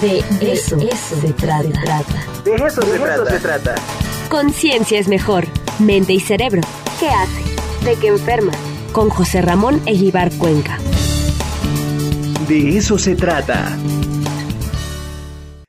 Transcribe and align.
De 0.00 0.24
eso, 0.40 0.78
se, 0.80 1.32
trata. 1.34 2.26
De 2.44 2.54
eso, 2.54 2.82
se, 2.82 2.98
trata. 2.98 3.30
se 3.30 3.38
trata. 3.38 3.74
Conciencia 4.28 4.98
es 4.98 5.08
mejor. 5.08 5.46
Mente 5.78 6.12
y 6.12 6.20
cerebro. 6.20 6.62
¿Qué 6.98 7.08
hace? 7.08 7.84
¿De 7.84 7.96
qué 7.96 8.08
enferma? 8.08 8.52
Con 8.92 9.08
José 9.08 9.42
Ramón 9.42 9.80
Eguibar 9.86 10.32
Cuenca. 10.38 10.78
De 12.48 12.76
eso 12.76 12.98
se 12.98 13.14
trata. 13.14 13.76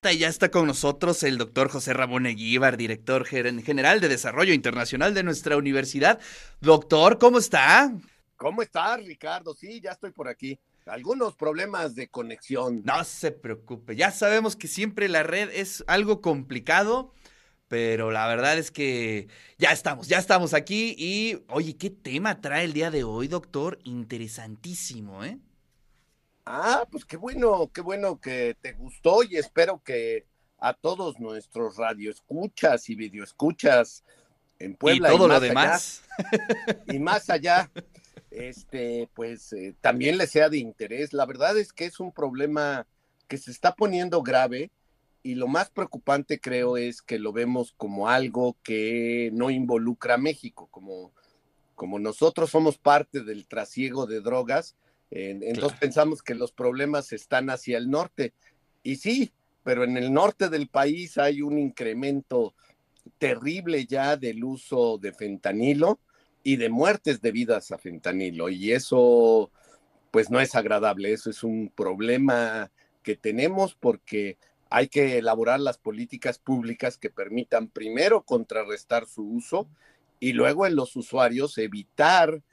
Ya 0.03 0.27
está 0.27 0.49
con 0.49 0.67
nosotros 0.67 1.23
el 1.23 1.37
doctor 1.37 1.69
José 1.69 1.93
Ramón 1.93 2.25
Eguíbar, 2.25 2.77
director 2.77 3.25
general 3.25 3.99
de 3.99 4.07
Desarrollo 4.07 4.53
Internacional 4.53 5.13
de 5.13 5.23
nuestra 5.23 5.57
universidad. 5.57 6.19
Doctor, 6.61 7.17
¿cómo 7.17 7.39
está? 7.39 7.91
¿Cómo 8.37 8.61
está, 8.61 8.97
Ricardo? 8.97 9.53
Sí, 9.53 9.81
ya 9.81 9.91
estoy 9.91 10.11
por 10.11 10.27
aquí. 10.27 10.59
Algunos 10.85 11.35
problemas 11.35 11.95
de 11.95 12.07
conexión. 12.09 12.83
No 12.85 13.03
se 13.03 13.31
preocupe, 13.31 13.95
ya 13.95 14.11
sabemos 14.11 14.55
que 14.55 14.67
siempre 14.67 15.09
la 15.09 15.23
red 15.23 15.49
es 15.51 15.83
algo 15.87 16.21
complicado, 16.21 17.11
pero 17.67 18.11
la 18.11 18.27
verdad 18.27 18.59
es 18.59 18.69
que 18.69 19.27
ya 19.57 19.71
estamos, 19.71 20.07
ya 20.07 20.19
estamos 20.19 20.53
aquí 20.53 20.95
y, 20.95 21.43
oye, 21.49 21.75
¿qué 21.75 21.89
tema 21.89 22.39
trae 22.39 22.65
el 22.65 22.73
día 22.73 22.91
de 22.91 23.03
hoy, 23.03 23.27
doctor? 23.27 23.79
Interesantísimo, 23.83 25.23
¿eh? 25.23 25.39
Ah, 26.45 26.85
pues 26.91 27.03
qué 27.03 27.17
bueno, 27.17 27.71
qué 27.73 27.81
bueno 27.81 28.21
que 28.21 28.55
te 28.61 28.73
gustó 28.73 29.23
y 29.23 29.37
espero 29.37 29.81
que 29.83 30.27
a 30.59 30.73
todos 30.73 31.19
nuestros 31.19 31.77
radioescuchas 31.77 32.87
y 32.91 32.95
videoescuchas 32.95 34.03
en 34.59 34.75
Puebla 34.75 35.11
y 35.11 35.17
todo 35.17 35.27
lo 35.27 35.39
demás 35.39 36.03
y 36.85 36.99
más 36.99 37.31
allá, 37.31 37.71
este, 38.35 39.09
pues 39.13 39.53
eh, 39.53 39.75
también 39.81 40.17
les 40.17 40.31
sea 40.31 40.49
de 40.49 40.57
interés. 40.57 41.13
La 41.13 41.25
verdad 41.25 41.57
es 41.57 41.73
que 41.73 41.85
es 41.85 41.99
un 41.99 42.11
problema 42.11 42.87
que 43.27 43.37
se 43.37 43.51
está 43.51 43.75
poniendo 43.75 44.21
grave 44.21 44.71
y 45.23 45.35
lo 45.35 45.47
más 45.47 45.69
preocupante 45.69 46.39
creo 46.39 46.77
es 46.77 47.01
que 47.01 47.17
lo 47.17 47.33
vemos 47.33 47.73
como 47.77 48.09
algo 48.09 48.55
que 48.63 49.31
no 49.33 49.49
involucra 49.49 50.15
a 50.15 50.19
México, 50.19 50.67
como, 50.69 51.11
como 51.73 51.97
nosotros 51.97 52.51
somos 52.51 52.77
parte 52.77 53.23
del 53.23 53.47
trasiego 53.47 54.05
de 54.05 54.21
drogas 54.21 54.75
entonces 55.15 55.77
pensamos 55.79 56.21
que 56.21 56.35
los 56.35 56.51
problemas 56.51 57.13
están 57.13 57.49
hacia 57.49 57.77
el 57.77 57.89
norte. 57.89 58.33
Y 58.83 58.97
sí, 58.97 59.31
pero 59.63 59.83
en 59.83 59.97
el 59.97 60.11
norte 60.13 60.49
del 60.49 60.67
país 60.67 61.17
hay 61.17 61.41
un 61.41 61.57
incremento 61.57 62.53
terrible 63.17 63.85
ya 63.85 64.17
del 64.17 64.43
uso 64.43 64.97
de 64.97 65.13
fentanilo 65.13 65.99
y 66.45 66.57
de 66.57 66.69
muertes 66.69 67.21
debidas 67.21 67.71
a 67.71 67.79
fentanilo. 67.79 68.49
Y 68.49 68.71
eso, 68.71 69.51
pues 70.11 70.29
no 70.29 70.39
es 70.39 70.53
agradable, 70.53 71.11
eso 71.11 71.31
es 71.31 71.43
un 71.43 71.69
problema 71.75 72.71
que 73.01 73.15
tenemos 73.17 73.73
porque 73.73 74.37
hay 74.69 74.87
que 74.87 75.17
elaborar 75.17 75.59
las 75.59 75.79
políticas 75.79 76.37
públicas 76.37 76.99
que 76.99 77.09
permitan 77.09 77.67
primero 77.67 78.21
contrarrestar 78.21 79.07
su 79.07 79.23
uso 79.23 79.67
y 80.19 80.33
luego 80.33 80.67
en 80.67 80.75
los 80.75 80.95
usuarios 80.95 81.57
evitar 81.57 82.43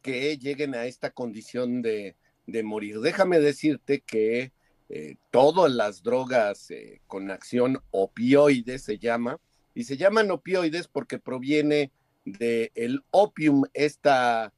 que 0.00 0.38
lleguen 0.38 0.76
a 0.76 0.86
esta 0.86 1.10
condición 1.10 1.82
de, 1.82 2.14
morir. 2.62 3.00
Déjame 3.00 3.40
decirte 3.40 4.00
que 4.00 4.52
eh, 4.88 5.16
todas 5.32 5.72
las 5.72 6.04
drogas 6.04 6.70
eh, 6.70 7.00
con 7.08 7.32
acción 7.32 7.82
opioide 7.90 8.78
se 8.78 8.98
llama, 8.98 9.38
y 9.74 9.84
se 9.84 9.96
llaman 9.96 10.30
opioides 10.30 10.88
porque 10.88 11.18
proviene 11.18 11.90
del 12.32 12.70
el 12.74 13.02
opium, 13.10 13.64
esta 13.72 14.52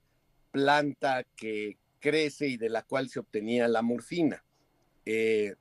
planta 0.51 1.25
que 1.37 1.79
crece 2.01 2.49
y 2.49 2.57
de 2.57 2.69
la 2.69 2.83
cual 2.83 3.09
se 3.09 3.21
obtenía 3.21 3.69
la 3.69 3.83
morfina. 3.83 4.45
Eh, 5.07 5.55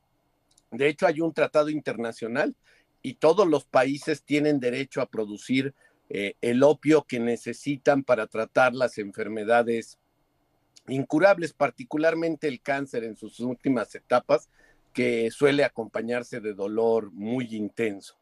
de 0.71 0.87
hecho, 0.87 1.07
hay 1.07 1.21
un 1.21 1.33
tratado 1.33 1.69
internacional 1.69 2.55
y 3.01 3.15
todos 3.15 3.47
los 3.47 3.65
países 3.65 4.23
tienen 4.23 4.59
derecho 4.59 5.01
a 5.01 5.09
producir 5.09 5.73
eh, 6.09 6.35
el 6.41 6.63
opio 6.63 7.03
que 7.03 7.19
necesitan 7.19 8.03
para 8.03 8.27
tratar 8.27 8.73
las 8.73 8.97
enfermedades 8.97 9.97
incurables, 10.87 11.53
particularmente 11.53 12.47
el 12.47 12.61
cáncer 12.61 13.03
en 13.03 13.15
sus 13.15 13.39
últimas 13.39 13.95
etapas, 13.95 14.49
que 14.93 15.31
suele 15.31 15.63
acompañarse 15.63 16.41
de 16.41 16.53
dolor 16.53 17.11
muy 17.11 17.55
intenso. 17.55 18.20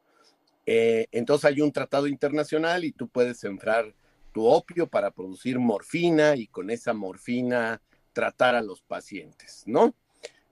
Eh, 0.72 1.08
entonces 1.12 1.46
hay 1.46 1.62
un 1.62 1.72
tratado 1.72 2.06
internacional 2.06 2.84
y 2.84 2.92
tú 2.92 3.08
puedes 3.08 3.40
sembrar 3.40 3.92
tu 4.32 4.46
opio 4.46 4.86
para 4.86 5.10
producir 5.10 5.58
morfina 5.58 6.36
y 6.36 6.46
con 6.46 6.70
esa 6.70 6.94
morfina 6.94 7.82
tratar 8.14 8.54
a 8.54 8.62
los 8.62 8.84
pacientes, 8.84 9.64
¿no? 9.66 9.96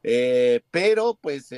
Eh, 0.01 0.61
pero 0.71 1.19
pues 1.21 1.53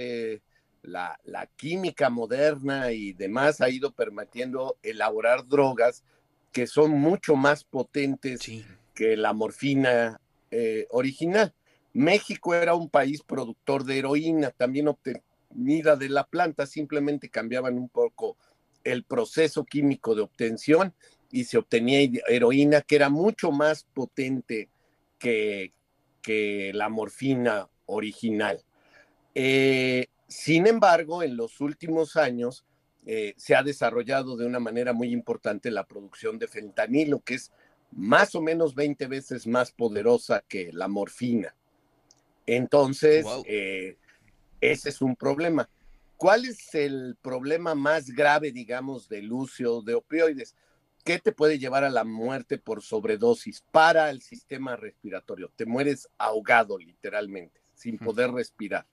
la, 0.81 1.17
química 1.55 2.09
moderna 2.09 2.91
y 2.91 3.13
demás 3.13 3.61
ha 3.61 3.69
ido 3.69 3.93
permitiendo 3.93 4.75
elaborar 4.83 5.47
drogas 5.47 6.03
que 6.51 6.67
son 6.67 6.91
mucho 6.91 7.37
más 7.37 7.63
potentes 7.63 8.41
que 8.93 9.15
la 9.15 9.31
morfina 9.31 10.19
eh, 10.51 10.85
original. 10.89 11.53
México 11.93 12.53
era 12.53 12.75
un 12.75 12.89
país 12.89 13.23
productor 13.23 13.85
de 13.85 13.99
heroína, 13.99 14.51
también 14.51 14.89
obtenida 14.89 15.95
de 15.95 16.09
la 16.09 16.25
planta, 16.25 16.65
simplemente 16.65 17.29
cambiaban 17.29 17.77
un 17.77 17.87
poco 17.87 18.35
el 18.83 19.03
proceso 19.03 19.65
químico 19.65 20.15
de 20.15 20.21
obtención 20.21 20.93
y 21.31 21.43
se 21.45 21.57
obtenía 21.57 22.21
heroína 22.27 22.81
que 22.81 22.95
era 22.95 23.09
mucho 23.09 23.51
más 23.51 23.83
potente 23.83 24.69
que, 25.17 25.73
que 26.21 26.71
la 26.73 26.89
morfina 26.89 27.69
original. 27.85 28.63
Eh, 29.35 30.07
sin 30.27 30.67
embargo, 30.67 31.23
en 31.23 31.37
los 31.37 31.59
últimos 31.61 32.15
años 32.15 32.65
eh, 33.05 33.33
se 33.37 33.55
ha 33.55 33.63
desarrollado 33.63 34.37
de 34.37 34.45
una 34.45 34.59
manera 34.59 34.93
muy 34.93 35.11
importante 35.11 35.71
la 35.71 35.85
producción 35.85 36.37
de 36.37 36.47
fentanilo, 36.47 37.19
que 37.21 37.35
es 37.35 37.51
más 37.91 38.35
o 38.35 38.41
menos 38.41 38.75
20 38.75 39.07
veces 39.07 39.47
más 39.47 39.71
poderosa 39.71 40.43
que 40.47 40.71
la 40.73 40.87
morfina. 40.87 41.55
Entonces, 42.45 43.25
eh, 43.45 43.97
ese 44.61 44.89
es 44.89 45.01
un 45.01 45.15
problema. 45.15 45.69
¿Cuál 46.19 46.43
es 46.43 46.75
el 46.75 47.15
problema 47.21 47.75
más 47.75 48.09
grave, 48.09 48.51
digamos, 48.51 49.07
del 49.07 49.31
uso 49.31 49.81
de 49.81 49.95
opioides? 49.95 50.53
¿Qué 51.05 51.17
te 51.17 51.31
puede 51.31 51.57
llevar 51.57 51.85
a 51.85 51.89
la 51.89 52.03
muerte 52.03 52.57
por 52.57 52.83
sobredosis 52.83 53.63
para 53.71 54.09
el 54.09 54.21
sistema 54.21 54.75
respiratorio? 54.75 55.49
Te 55.55 55.65
mueres 55.65 56.09
ahogado, 56.17 56.77
literalmente, 56.77 57.61
sin 57.73 57.97
poder 57.97 58.31
respirar. 58.31 58.85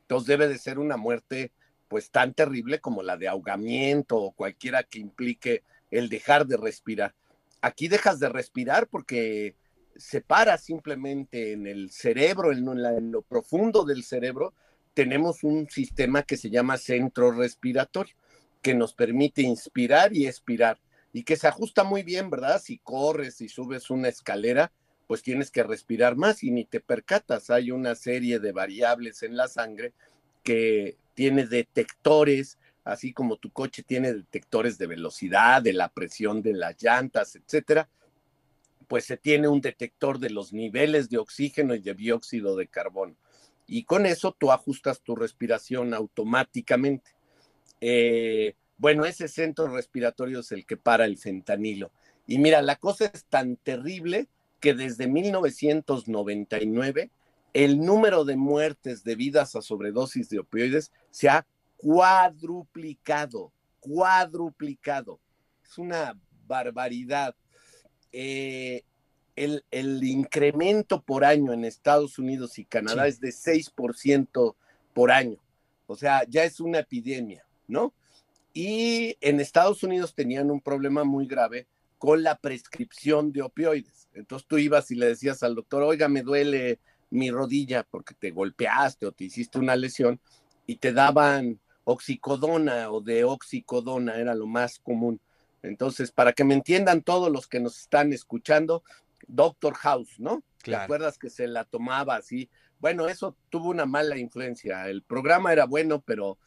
Entonces 0.00 0.26
debe 0.26 0.48
de 0.48 0.56
ser 0.56 0.78
una 0.78 0.96
muerte 0.96 1.52
pues 1.88 2.10
tan 2.10 2.32
terrible 2.32 2.80
como 2.80 3.02
la 3.02 3.18
de 3.18 3.28
ahogamiento 3.28 4.16
o 4.16 4.32
cualquiera 4.32 4.82
que 4.82 4.98
implique 4.98 5.64
el 5.90 6.08
dejar 6.08 6.46
de 6.46 6.56
respirar. 6.56 7.14
Aquí 7.60 7.88
dejas 7.88 8.18
de 8.18 8.30
respirar 8.30 8.86
porque 8.86 9.56
se 9.96 10.22
para 10.22 10.56
simplemente 10.56 11.52
en 11.52 11.66
el 11.66 11.90
cerebro, 11.90 12.50
en, 12.50 13.12
lo 13.12 13.20
profundo 13.20 13.84
del 13.84 14.04
cerebro, 14.04 14.54
tenemos 14.94 15.42
un 15.44 15.68
sistema 15.68 16.22
que 16.22 16.36
se 16.36 16.50
llama 16.50 16.76
centro 16.76 17.32
respiratorio, 17.32 18.14
que 18.60 18.74
nos 18.74 18.94
permite 18.94 19.42
inspirar 19.42 20.14
y 20.14 20.26
expirar, 20.26 20.78
y 21.12 21.24
que 21.24 21.36
se 21.36 21.48
ajusta 21.48 21.84
muy 21.84 22.02
bien, 22.02 22.30
¿verdad? 22.30 22.60
Si 22.62 22.78
corres 22.78 23.40
y 23.40 23.48
subes 23.48 23.90
una 23.90 24.08
escalera, 24.08 24.72
pues 25.06 25.22
tienes 25.22 25.50
que 25.50 25.62
respirar 25.62 26.16
más 26.16 26.42
y 26.42 26.50
ni 26.50 26.64
te 26.64 26.80
percatas. 26.80 27.50
Hay 27.50 27.70
una 27.70 27.94
serie 27.94 28.38
de 28.38 28.52
variables 28.52 29.22
en 29.22 29.36
la 29.36 29.48
sangre 29.48 29.92
que 30.42 30.96
tiene 31.14 31.46
detectores, 31.46 32.58
así 32.84 33.12
como 33.12 33.36
tu 33.36 33.50
coche 33.50 33.82
tiene 33.82 34.12
detectores 34.12 34.78
de 34.78 34.86
velocidad, 34.86 35.62
de 35.62 35.72
la 35.72 35.88
presión 35.88 36.42
de 36.42 36.54
las 36.54 36.82
llantas, 36.82 37.36
etcétera, 37.36 37.88
pues 38.88 39.04
se 39.04 39.16
tiene 39.16 39.48
un 39.48 39.60
detector 39.60 40.18
de 40.18 40.30
los 40.30 40.52
niveles 40.52 41.08
de 41.08 41.18
oxígeno 41.18 41.74
y 41.74 41.80
de 41.80 41.94
dióxido 41.94 42.56
de 42.56 42.68
carbono. 42.68 43.16
Y 43.74 43.84
con 43.84 44.04
eso 44.04 44.36
tú 44.38 44.52
ajustas 44.52 45.00
tu 45.00 45.16
respiración 45.16 45.94
automáticamente. 45.94 47.12
Eh, 47.80 48.54
bueno, 48.76 49.06
ese 49.06 49.28
centro 49.28 49.66
respiratorio 49.68 50.40
es 50.40 50.52
el 50.52 50.66
que 50.66 50.76
para 50.76 51.06
el 51.06 51.16
fentanilo. 51.16 51.90
Y 52.26 52.36
mira, 52.36 52.60
la 52.60 52.76
cosa 52.76 53.06
es 53.06 53.24
tan 53.24 53.56
terrible 53.56 54.28
que 54.60 54.74
desde 54.74 55.06
1999 55.06 57.08
el 57.54 57.80
número 57.80 58.26
de 58.26 58.36
muertes 58.36 59.04
debidas 59.04 59.56
a 59.56 59.62
sobredosis 59.62 60.28
de 60.28 60.40
opioides 60.40 60.92
se 61.10 61.30
ha 61.30 61.46
cuadruplicado, 61.78 63.52
cuadruplicado. 63.80 65.18
Es 65.64 65.78
una 65.78 66.14
barbaridad. 66.46 67.34
Eh, 68.12 68.82
el, 69.36 69.62
incremento 70.04 71.02
por 71.02 71.24
año 71.24 71.52
en 71.52 71.64
Estados 71.64 72.18
Unidos 72.18 72.58
y 72.58 72.64
Canadá 72.64 73.06
es 73.06 73.20
de 73.20 73.30
6% 73.30 74.54
por 74.92 75.10
año. 75.10 75.38
O 75.86 75.96
sea, 75.96 76.24
ya 76.28 76.44
es 76.44 76.60
una 76.60 76.80
epidemia, 76.80 77.44
¿no? 77.66 77.92
Y 78.54 79.16
en 79.20 79.40
Estados 79.40 79.82
Unidos 79.82 80.14
tenían 80.14 80.50
un 80.50 80.60
problema 80.60 81.04
muy 81.04 81.26
grave 81.26 81.66
con 81.98 82.22
la 82.22 82.36
prescripción 82.36 83.32
de 83.32 83.42
opioides. 83.42 84.08
Entonces 84.14 84.46
tú 84.48 84.58
ibas 84.58 84.90
y 84.90 84.96
le 84.96 85.06
decías 85.06 85.42
al 85.42 85.54
doctor, 85.54 85.82
oiga, 85.82 86.08
me 86.08 86.22
duele 86.22 86.78
mi 87.10 87.30
rodilla 87.30 87.84
porque 87.84 88.14
te 88.14 88.30
golpeaste 88.30 89.06
o 89.06 89.12
te 89.12 89.24
hiciste 89.24 89.58
una 89.58 89.76
lesión, 89.76 90.20
y 90.66 90.76
te 90.76 90.92
daban 90.92 91.60
oxicodona 91.84 92.90
o 92.90 93.00
de 93.00 93.24
oxicodona, 93.24 94.16
era 94.16 94.34
lo 94.34 94.46
más 94.46 94.78
común. 94.78 95.20
Entonces, 95.62 96.10
para 96.10 96.32
que 96.32 96.44
me 96.44 96.54
entiendan 96.54 97.02
todos 97.02 97.30
los 97.30 97.46
que 97.46 97.60
nos 97.60 97.78
están 97.78 98.12
escuchando, 98.12 98.82
Doctor 99.28 99.74
House, 99.74 100.18
¿no? 100.18 100.42
¿Te 100.62 100.74
acuerdas 100.74 101.18
que 101.18 101.30
se 101.30 101.46
la 101.46 101.64
tomaba 101.64 102.16
así? 102.16 102.48
Bueno, 102.78 103.08
eso 103.08 103.36
tuvo 103.48 103.70
una 103.70 103.86
mala 103.86 104.16
influencia. 104.16 104.88
El 104.88 105.02
programa 105.02 105.52
era 105.52 105.66
bueno, 105.66 106.00
pero 106.00 106.38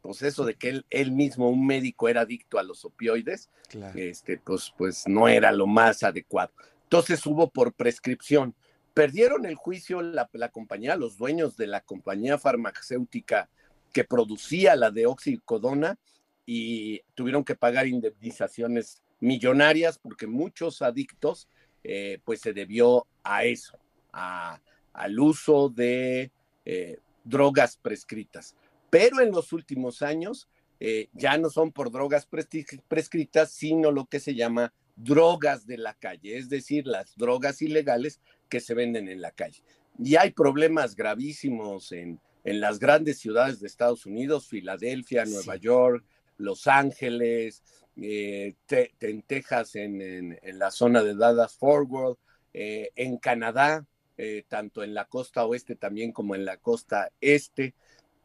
pues 0.00 0.22
eso 0.22 0.44
de 0.44 0.54
que 0.54 0.68
él, 0.68 0.86
él 0.90 1.12
mismo, 1.12 1.48
un 1.48 1.66
médico, 1.66 2.08
era 2.08 2.22
adicto 2.22 2.58
a 2.58 2.62
los 2.62 2.84
opioides, 2.84 3.48
este, 3.94 4.38
pues, 4.38 4.72
pues 4.76 5.08
no 5.08 5.28
era 5.28 5.50
lo 5.50 5.66
más 5.66 6.02
adecuado. 6.02 6.52
Entonces 6.82 7.24
hubo 7.26 7.50
por 7.50 7.72
prescripción. 7.72 8.54
Perdieron 8.92 9.46
el 9.46 9.54
juicio 9.54 10.02
la, 10.02 10.28
la 10.32 10.50
compañía, 10.50 10.96
los 10.96 11.16
dueños 11.16 11.56
de 11.56 11.66
la 11.66 11.80
compañía 11.80 12.38
farmacéutica 12.38 13.48
que 13.92 14.04
producía 14.04 14.76
la 14.76 14.90
deoxicodona 14.90 15.96
y 16.44 17.00
tuvieron 17.14 17.42
que 17.42 17.54
pagar 17.54 17.86
indemnizaciones 17.86 19.02
millonarias 19.20 19.98
porque 19.98 20.26
muchos 20.26 20.82
adictos 20.82 21.48
eh, 21.84 22.18
pues 22.24 22.40
se 22.40 22.52
debió 22.52 23.06
a 23.22 23.44
eso, 23.44 23.78
a, 24.12 24.60
al 24.92 25.20
uso 25.20 25.68
de 25.68 26.32
eh, 26.64 26.98
drogas 27.22 27.76
prescritas. 27.76 28.56
Pero 28.90 29.20
en 29.20 29.30
los 29.30 29.52
últimos 29.52 30.02
años 30.02 30.48
eh, 30.80 31.08
ya 31.12 31.36
no 31.38 31.50
son 31.50 31.72
por 31.72 31.90
drogas 31.90 32.26
prescritas, 32.26 33.50
sino 33.50 33.90
lo 33.90 34.06
que 34.06 34.20
se 34.20 34.34
llama 34.34 34.72
drogas 34.96 35.66
de 35.66 35.78
la 35.78 35.94
calle, 35.94 36.38
es 36.38 36.48
decir, 36.48 36.86
las 36.86 37.16
drogas 37.16 37.62
ilegales 37.62 38.20
que 38.48 38.60
se 38.60 38.74
venden 38.74 39.08
en 39.08 39.20
la 39.20 39.30
calle. 39.30 39.62
Y 39.98 40.16
hay 40.16 40.30
problemas 40.30 40.94
gravísimos 40.96 41.92
en, 41.92 42.20
en 42.44 42.60
las 42.60 42.78
grandes 42.78 43.18
ciudades 43.18 43.60
de 43.60 43.66
Estados 43.66 44.06
Unidos, 44.06 44.46
Filadelfia, 44.46 45.24
Nueva 45.24 45.56
York, 45.56 46.04
Los 46.36 46.66
Ángeles, 46.66 47.62
eh, 47.96 48.54
en 49.00 49.22
Texas, 49.22 49.76
en, 49.76 50.38
la 50.58 50.70
zona 50.70 51.02
de 51.02 51.14
Dallas 51.14 51.56
Forward, 51.56 52.16
eh, 52.52 52.90
en 52.96 53.18
Canadá, 53.18 53.86
eh, 54.16 54.44
tanto 54.48 54.82
en 54.82 54.94
la 54.94 55.04
costa 55.06 55.44
oeste 55.44 55.76
también 55.76 56.12
como 56.12 56.34
en 56.34 56.44
la 56.44 56.56
costa 56.56 57.10
este. 57.20 57.74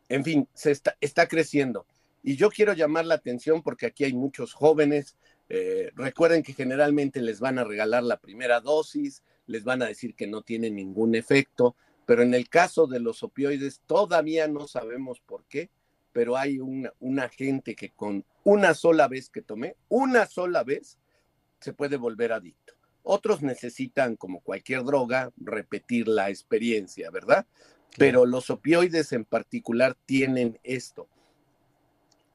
En 0.08 0.24
fin, 0.24 0.48
se 0.54 0.72
está, 0.72 0.98
está 1.02 1.28
creciendo. 1.28 1.86
Y 2.24 2.36
yo 2.36 2.50
quiero 2.50 2.74
llamar 2.74 3.06
la 3.06 3.16
atención 3.16 3.62
porque 3.62 3.86
aquí 3.86 4.04
hay 4.04 4.14
muchos 4.14 4.54
jóvenes. 4.54 5.16
recuerden 5.96 6.44
que 6.44 6.54
generalmente 6.54 7.22
les 7.22 7.40
van 7.40 7.58
a 7.58 7.64
regalar 7.64 8.04
la 8.04 8.18
primera 8.18 8.60
dosis, 8.60 9.24
les 9.48 9.64
van 9.64 9.82
a 9.82 9.88
decir 9.88 10.14
que 10.14 10.28
no 10.28 10.44
tiene 10.44 10.70
ningún 10.70 11.16
efecto, 11.16 11.76
pero 12.06 12.22
en 12.22 12.36
el 12.36 12.50
caso 12.50 12.86
de 12.86 13.00
los 13.00 13.24
opioides 13.24 13.82
todavía 13.88 14.48
no 14.48 14.68
sabemos 14.68 15.22
por 15.22 15.46
qué, 15.46 15.72
pero 16.12 16.38
hay 16.38 16.60
una, 16.60 16.94
una 17.00 17.30
gente 17.30 17.76
que 17.76 17.92
con 17.92 18.26
una 18.44 18.74
sola 18.74 19.08
vez 19.08 19.30
que 19.30 19.42
tomé, 19.42 19.76
una 19.90 20.26
sola 20.26 20.64
vez, 20.64 20.98
se 21.60 21.74
puede 21.74 21.98
volver 21.98 22.32
adicto. 22.32 22.74
Otros 23.04 23.42
necesitan, 23.42 24.16
como 24.16 24.42
cualquier 24.42 24.84
droga, 24.84 25.32
repetir 25.38 26.08
la 26.08 26.30
experiencia, 26.30 27.10
¿verdad? 27.12 27.46
Pero 27.98 28.26
los 28.26 28.50
opioides 28.50 29.14
en 29.14 29.26
particular 29.26 29.96
tienen 30.06 30.60
esto. 30.64 31.08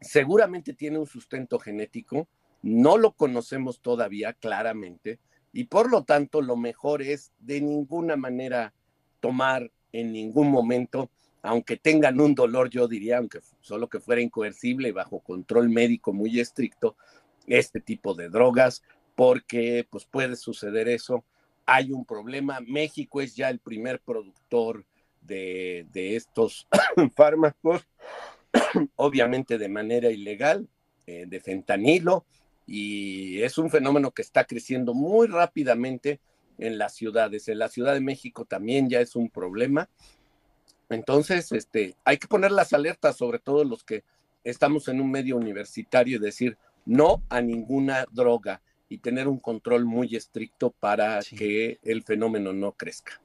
Seguramente 0.01 0.75
tiene 0.75 0.99
un 0.99 1.07
sustento 1.07 1.59
genético, 1.59 2.29
no 2.63 2.99
lo 2.99 3.13
conocemos 3.13 3.81
todavía 3.81 4.33
claramente, 4.33 5.19
y 5.53 5.65
por 5.65 5.91
lo 5.91 6.03
tanto 6.03 6.43
lo 6.43 6.57
mejor 6.57 7.03
es 7.03 7.33
de 7.39 7.61
ninguna 7.61 8.17
manera 8.17 8.75
tomar 9.21 9.71
en 9.93 10.13
ningún 10.13 10.51
momento 10.51 11.11
aunque 11.45 11.77
tengan 11.77 12.21
un 12.21 12.35
dolor, 12.35 12.71
yo 12.71 12.89
diría, 12.89 13.19
aunque 13.19 13.41
solo 13.61 13.89
que 13.89 14.01
fuera 14.01 14.23
incoercible 14.23 14.89
y 14.89 14.93
bajo 14.93 15.21
control 15.21 15.69
médico 15.69 16.15
muy 16.15 16.41
estricto, 16.41 16.97
este 17.47 17.81
tipo 17.81 18.15
de 18.15 18.31
drogas, 18.31 18.83
porque 19.15 19.87
pues 19.91 20.07
puede 20.07 20.37
suceder 20.37 20.89
eso. 20.89 21.23
Hay 21.67 21.93
un 21.93 22.07
problema. 22.07 22.61
México 22.61 23.21
es 23.21 23.37
ya 23.37 23.51
el 23.51 23.59
primer 23.59 24.01
productor 24.01 24.87
de, 25.21 25.87
estos 25.95 26.67
fármacos, 27.15 27.87
obviamente 28.97 29.59
de 29.59 29.69
manera 29.69 30.11
ilegal, 30.11 30.67
eh, 31.07 31.27
de 31.27 31.41
fentanilo, 31.41 32.25
y 32.67 33.43
es 33.43 33.59
un 33.59 33.69
fenómeno 33.69 34.13
que 34.13 34.23
está 34.23 34.45
creciendo 34.45 34.95
muy 34.95 35.27
rápidamente 35.27 36.21
en 36.57 36.79
las 36.79 36.95
ciudades. 36.95 37.49
En 37.49 37.59
la 37.59 37.69
Ciudad 37.69 37.93
de 37.93 38.01
México 38.01 38.47
también 38.47 38.89
ya 38.89 39.01
es 39.01 39.15
un 39.15 39.29
problema 39.29 39.91
entonces, 40.95 41.53
este, 41.53 41.95
hay 42.05 42.19
que 42.19 42.29
poner 42.29 42.53
las 42.53 42.73
alertas, 42.73 43.17
sobre 43.17 43.39
todo 43.39 43.65
los 43.65 43.85
que 43.85 44.05
estamos 44.45 44.89
en 44.89 45.01
un 45.01 45.11
medio 45.11 45.37
universitario, 45.37 46.17
y 46.17 46.21
decir 46.21 46.57
no 46.87 47.23
a 47.29 47.41
ninguna 47.41 48.07
droga 48.13 48.63
y 48.89 48.99
tener 48.99 49.29
un 49.29 49.39
control 49.39 49.85
muy 49.85 50.15
estricto 50.15 50.71
para 50.71 51.21
que 51.23 51.79
el 51.83 52.03
fenómeno 52.03 52.53
no 52.53 52.73
crezca. 52.73 53.21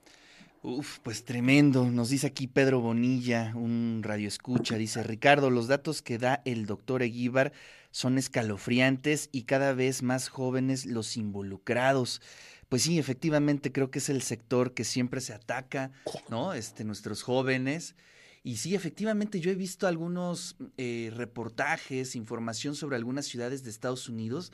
Uf, 0.62 1.00
pues 1.00 1.24
tremendo. 1.24 1.86
Nos 1.86 2.10
dice 2.10 2.28
aquí 2.28 2.48
Pedro 2.48 2.82
Bonilla, 2.82 3.54
un 3.56 4.02
radio 4.04 4.28
escucha. 4.28 4.76
Dice 4.76 5.04
Ricardo, 5.04 5.50
los 5.50 5.68
datos 5.68 6.02
que 6.02 6.18
da 6.18 6.42
el 6.44 6.66
doctor 6.66 7.02
Eguíbar 7.02 7.54
son 7.92 8.18
escalofriantes 8.18 9.30
y 9.32 9.44
cada 9.44 9.74
vez 9.74 10.04
más 10.04 10.28
jóvenes 10.28 10.86
los 10.86 11.16
involucrados. 11.16 12.22
Pues 12.70 12.84
sí, 12.84 13.00
efectivamente 13.00 13.72
creo 13.72 13.90
que 13.90 13.98
es 13.98 14.10
el 14.10 14.22
sector 14.22 14.76
que 14.76 14.84
siempre 14.84 15.22
se 15.22 15.34
ataca, 15.34 15.92
¿no? 16.30 16.54
Este, 16.54 16.84
nuestros 16.84 17.24
jóvenes. 17.24 17.96
Y 18.44 18.58
sí, 18.58 18.76
efectivamente 18.76 19.40
yo 19.40 19.50
he 19.50 19.56
visto 19.56 19.88
algunos 19.88 20.56
eh, 20.78 21.12
reportajes, 21.16 22.16
información 22.16 22.76
sobre 22.76 22.96
algunas 22.96 23.26
ciudades 23.26 23.64
de 23.64 23.72
Estados 23.72 24.08
Unidos 24.08 24.54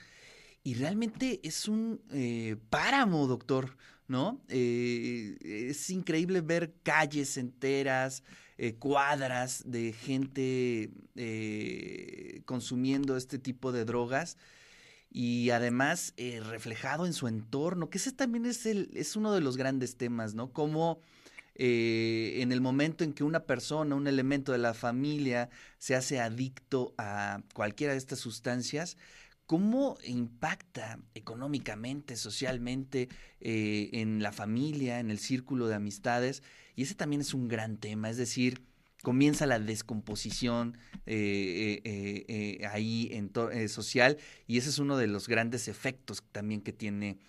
y 0.64 0.76
realmente 0.76 1.42
es 1.44 1.68
un 1.68 2.02
eh, 2.12 2.56
páramo, 2.70 3.28
doctor, 3.28 3.76
¿no? 4.08 4.42
Eh, 4.48 5.36
es 5.70 5.90
increíble 5.90 6.40
ver 6.40 6.74
calles 6.84 7.36
enteras, 7.36 8.24
cuadras 8.80 9.64
de 9.66 9.92
gente 9.92 10.90
consumiendo 12.46 13.18
este 13.18 13.38
tipo 13.38 13.74
de 13.74 13.84
drogas 13.84 14.38
y 15.18 15.52
además 15.52 16.14
eh, 16.18 16.42
reflejado 16.46 17.06
en 17.06 17.14
su 17.14 17.30
entorno, 17.30 17.90
que 17.90 18.00
ese 18.00 18.12
también 18.12 18.46
es, 18.46 18.66
el, 18.66 18.90
es 18.94 19.16
uno 19.16 19.34
de 19.34 19.40
los 19.40 19.56
grandes 19.56 19.96
temas, 19.96 20.36
¿no? 20.36 20.52
Cómo 20.52 21.00
eh, 21.56 22.40
en 22.42 22.52
el 22.52 22.60
momento 22.60 23.06
en 23.06 23.14
que 23.14 23.24
una 23.24 23.46
persona, 23.46 23.96
un 23.96 24.08
elemento 24.08 24.52
de 24.52 24.58
la 24.58 24.74
familia 24.74 25.50
se 25.78 25.96
hace 25.96 26.20
adicto 26.20 26.94
a 26.98 27.40
cualquiera 27.54 27.94
de 27.94 27.98
estas 27.98 28.20
sustancias, 28.20 28.98
cómo 29.46 29.98
impacta 30.04 31.00
económicamente, 31.14 32.18
socialmente, 32.18 33.08
eh, 33.40 33.92
en 33.94 34.22
la 34.22 34.34
familia, 34.34 35.00
en 35.00 35.12
el 35.12 35.20
círculo 35.20 35.68
de 35.68 35.76
amistades. 35.76 36.44
Y 36.76 36.84
ese 36.84 36.96
también 36.96 37.22
es 37.22 37.34
un 37.34 37.48
gran 37.48 37.78
tema, 37.78 38.10
es 38.10 38.18
decir, 38.18 38.66
comienza 39.06 39.46
la 39.46 39.60
descomposición 39.60 40.80
eh, 41.06 41.80
eh, 41.86 42.26
eh, 42.28 42.66
ahí 42.66 43.12
en 43.12 43.30
social 43.70 44.18
y 44.48 44.58
ese 44.58 44.70
es 44.70 44.80
uno 44.80 44.98
de 44.98 45.06
los 45.06 45.28
grandes 45.28 45.68
efectos 45.68 46.24
también 46.32 46.62
que 46.62 46.74
tiene 46.74 47.20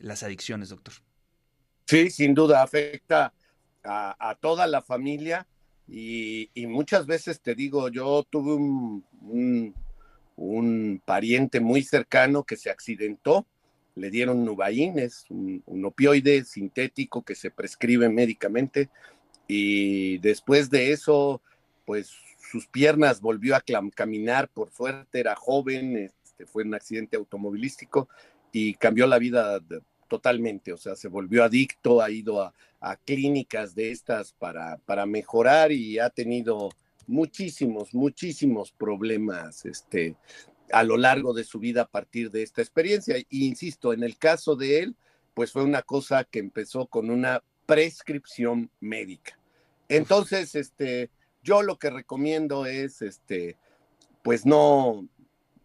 las 0.00 0.24
adicciones, 0.24 0.70
doctor. 0.70 0.94
Sí, 1.86 2.10
sin 2.10 2.34
duda, 2.34 2.64
afecta 2.64 3.32
a, 3.84 4.36
toda 4.40 4.66
la 4.66 4.82
familia 4.82 5.46
y, 5.86 6.50
muchas 6.66 7.06
veces 7.06 7.40
te 7.40 7.54
digo, 7.54 7.88
yo 7.88 8.26
tuve 8.28 8.54
un, 8.54 9.72
pariente 11.04 11.60
muy 11.60 11.84
cercano 11.84 12.42
que 12.42 12.56
se 12.56 12.70
accidentó, 12.70 13.46
le 13.94 14.10
dieron 14.10 14.44
nubaín, 14.44 14.98
es 14.98 15.26
un 15.30 15.84
opioide 15.84 16.44
sintético 16.44 17.22
que 17.22 17.36
se 17.36 17.52
prescribe 17.52 18.08
médicamente 18.08 18.90
y 19.48 20.18
después 20.18 20.70
de 20.70 20.92
eso, 20.92 21.40
pues 21.84 22.12
sus 22.50 22.66
piernas 22.66 23.20
volvió 23.20 23.56
a 23.56 23.62
caminar, 23.94 24.48
por 24.48 24.70
suerte 24.70 25.20
era 25.20 25.34
joven, 25.36 25.96
este, 25.96 26.46
fue 26.46 26.64
un 26.64 26.74
accidente 26.74 27.16
automovilístico 27.16 28.08
y 28.52 28.74
cambió 28.74 29.06
la 29.06 29.18
vida 29.18 29.60
totalmente, 30.08 30.72
o 30.72 30.76
sea, 30.76 30.94
se 30.94 31.08
volvió 31.08 31.44
adicto, 31.44 32.00
ha 32.00 32.10
ido 32.10 32.40
a, 32.42 32.52
clínicas 33.04 33.74
de 33.74 33.90
estas 33.90 34.32
para, 34.32 34.76
para 34.86 35.06
mejorar 35.06 35.72
y 35.72 35.98
ha 35.98 36.08
tenido 36.08 36.68
muchísimos, 37.08 37.92
muchísimos 37.92 38.70
problemas 38.70 39.64
este, 39.64 40.14
a 40.70 40.84
lo 40.84 40.96
largo 40.96 41.34
de 41.34 41.42
su 41.42 41.58
vida 41.58 41.82
a 41.82 41.88
partir 41.88 42.30
de 42.30 42.44
esta 42.44 42.62
experiencia. 42.62 43.16
Y 43.28 43.46
insisto, 43.46 43.92
en 43.92 44.04
el 44.04 44.16
caso 44.18 44.54
de 44.54 44.80
él, 44.80 44.96
pues 45.34 45.50
fue 45.50 45.64
una 45.64 45.82
cosa 45.82 46.22
que 46.22 46.38
empezó 46.38 46.86
con 46.86 47.10
una 47.10 47.42
prescripción 47.66 48.70
médica. 48.80 49.38
Entonces, 49.88 50.54
este, 50.54 51.10
yo 51.42 51.62
lo 51.62 51.78
que 51.78 51.90
recomiendo 51.90 52.66
es, 52.66 53.02
este, 53.02 53.56
pues 54.22 54.46
no, 54.46 55.06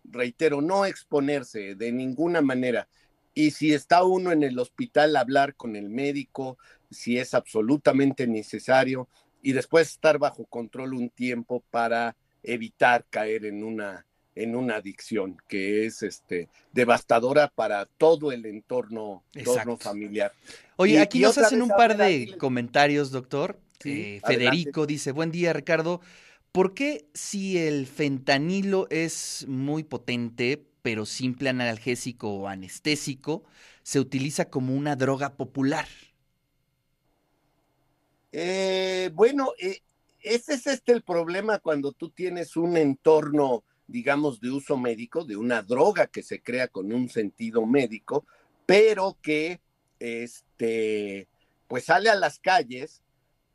reitero, 0.03 0.62
no 0.62 0.86
exponerse 0.86 1.75
de 1.75 1.91
ninguna 1.91 2.41
manera. 2.41 2.88
Y 3.34 3.51
si 3.51 3.74
está 3.74 4.03
uno 4.03 4.31
en 4.31 4.43
el 4.43 4.60
hospital, 4.60 5.15
hablar 5.15 5.55
con 5.55 5.75
el 5.75 5.89
médico, 5.89 6.58
si 6.89 7.17
es 7.17 7.34
absolutamente 7.34 8.27
necesario. 8.27 9.08
y 9.43 9.53
después 9.53 9.89
estar 9.89 10.20
bajo 10.20 10.46
control 10.46 10.93
un 10.93 11.10
tiempo 11.10 11.63
para 11.72 12.15
evitar 12.43 13.05
caer 13.10 13.46
en 13.46 13.63
una 13.63 14.05
en 14.43 14.55
una 14.55 14.75
adicción 14.75 15.38
que 15.48 15.86
es 15.86 16.03
este 16.03 16.50
devastadora 16.71 17.50
para 17.50 17.86
todo 17.86 18.31
el 18.31 18.45
entorno, 18.45 19.24
entorno 19.33 19.77
familiar. 19.77 20.33
Oye, 20.75 21.00
aquí 21.00 21.19
nos 21.19 21.38
hacen 21.38 21.62
un 21.62 21.69
par 21.69 21.98
de 21.98 22.36
comentarios, 22.38 23.12
doctor. 23.12 23.60
Eh, 23.83 24.21
Federico 24.25 24.86
dice, 24.86 25.12
buen 25.12 25.31
día 25.31 25.53
Ricardo, 25.53 26.01
¿por 26.51 26.74
qué 26.74 27.07
si 27.13 27.57
el 27.57 27.88
fentanilo 27.88 28.88
es 28.89 29.45
muy 29.48 29.83
potente, 29.83 30.63
pero 30.81 31.05
simple 31.05 31.50
analgésico 31.50 32.29
o 32.29 32.48
anestésico, 32.48 33.43
se 33.83 34.00
utiliza 34.00 34.45
como 34.50 34.75
una 34.75 34.95
droga 34.95 35.33
popular? 35.33 35.88
Eh, 38.31 39.10
bueno, 39.13 39.51
eh, 39.60 39.81
ese 40.21 40.53
es 40.53 40.67
este 40.67 40.91
el 40.91 41.01
problema 41.01 41.60
cuando 41.60 41.91
tú 41.91 42.10
tienes 42.10 42.55
un 42.55 42.77
entorno, 42.77 43.63
digamos, 43.91 44.39
de 44.39 44.50
uso 44.50 44.77
médico, 44.77 45.25
de 45.25 45.36
una 45.38 45.62
droga 45.62 46.07
que 46.07 46.24
se 46.24 46.41
crea 46.41 46.67
con 46.67 46.91
un 46.91 47.10
sentido 47.10 47.65
médico, 47.65 48.25
pero 48.65 49.17
que, 49.21 49.62
este, 50.00 51.27
pues 51.67 51.86
sale 51.86 52.10
a 52.10 52.15
las 52.15 52.39
calles 52.39 53.01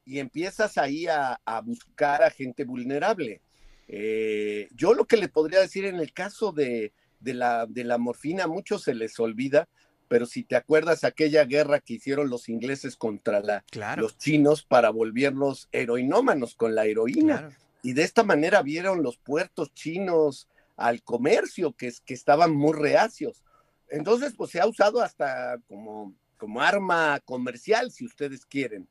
y 0.04 0.18
empiezas 0.18 0.78
ahí 0.78 1.06
a, 1.06 1.40
buscar 1.64 2.22
a 2.22 2.30
gente 2.30 2.64
vulnerable. 2.64 3.40
Eh, 3.88 4.68
yo 4.74 4.94
lo 4.94 5.06
que 5.06 5.16
le 5.16 5.28
podría 5.28 5.60
decir 5.60 5.84
en 5.84 5.96
el 5.96 6.12
caso 6.12 6.52
de, 6.52 6.92
de, 7.20 7.34
la, 7.34 7.66
de 7.66 7.84
la 7.84 7.98
morfina, 7.98 8.44
a 8.44 8.48
muchos 8.48 8.82
se 8.82 8.94
les 8.94 9.18
olvida, 9.18 9.68
pero 10.08 10.26
si 10.26 10.44
te 10.44 10.56
acuerdas 10.56 11.04
aquella 11.04 11.44
guerra 11.44 11.80
que 11.80 11.94
hicieron 11.94 12.30
los 12.30 12.48
ingleses 12.48 12.96
contra 12.96 13.40
la, 13.40 13.64
los 13.96 14.18
chinos 14.18 14.62
para 14.62 14.90
volvernos 14.90 15.68
heroinómanos 15.72 16.54
con 16.54 16.74
la 16.74 16.86
heroína. 16.86 17.50
Y 17.86 17.92
de 17.92 18.02
esta 18.02 18.24
manera 18.24 18.62
vieron 18.62 19.04
los 19.04 19.16
puertos 19.16 19.72
chinos 19.72 20.48
al 20.76 21.04
comercio, 21.04 21.70
que, 21.70 21.92
estaban 22.08 22.52
muy 22.52 22.72
reacios. 22.72 23.44
Entonces, 23.88 24.34
pues 24.36 24.50
se 24.50 24.60
ha 24.60 24.66
usado 24.66 25.00
hasta 25.00 25.60
como, 25.68 26.12
como 26.36 26.60
arma 26.60 27.20
comercial, 27.24 27.92
si 27.92 28.04
ustedes 28.04 28.44
quieren. 28.44 28.88